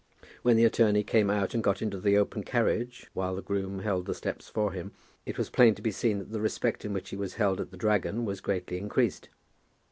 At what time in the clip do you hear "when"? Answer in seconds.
0.41-0.55